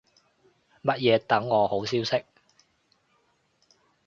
[0.81, 2.25] 乜嘢等我好消息